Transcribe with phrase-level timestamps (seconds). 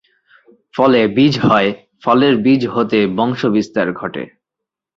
[0.75, 1.69] ফলে বীজ হয়,
[2.03, 4.23] ফলের বীজ হতে বংশ বিস্তার ঘটে।